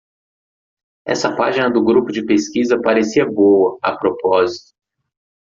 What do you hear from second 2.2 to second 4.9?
pesquisa parecia boa, a propósito.